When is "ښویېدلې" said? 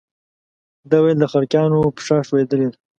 2.27-2.67